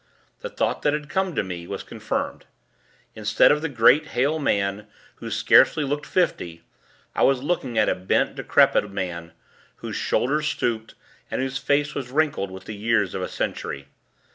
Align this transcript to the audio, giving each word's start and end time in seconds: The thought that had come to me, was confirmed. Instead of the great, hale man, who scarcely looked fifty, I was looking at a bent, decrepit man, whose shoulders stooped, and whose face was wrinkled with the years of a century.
The 0.39 0.49
thought 0.49 0.81
that 0.81 0.93
had 0.93 1.09
come 1.11 1.35
to 1.35 1.43
me, 1.43 1.67
was 1.67 1.83
confirmed. 1.83 2.47
Instead 3.13 3.51
of 3.51 3.61
the 3.61 3.69
great, 3.69 4.07
hale 4.17 4.39
man, 4.39 4.87
who 5.17 5.29
scarcely 5.29 5.83
looked 5.83 6.07
fifty, 6.07 6.63
I 7.13 7.21
was 7.21 7.43
looking 7.43 7.77
at 7.77 7.87
a 7.87 7.93
bent, 7.93 8.33
decrepit 8.33 8.89
man, 8.89 9.33
whose 9.75 9.95
shoulders 9.95 10.47
stooped, 10.47 10.95
and 11.29 11.39
whose 11.39 11.59
face 11.59 11.93
was 11.93 12.09
wrinkled 12.09 12.49
with 12.49 12.65
the 12.65 12.73
years 12.73 13.13
of 13.13 13.21
a 13.21 13.27
century. 13.29 13.89